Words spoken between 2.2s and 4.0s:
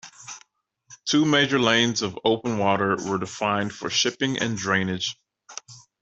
open water were defined for